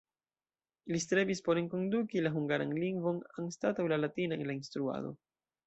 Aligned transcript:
Li 0.95 1.01
strebis 1.03 1.41
por 1.47 1.59
enkonduki 1.63 2.23
la 2.25 2.33
hungaran 2.39 2.73
lingvon 2.85 3.21
anstataŭ 3.45 3.89
la 3.95 4.01
latina 4.07 4.41
en 4.41 4.49
la 4.51 4.59
instruado. 4.61 5.17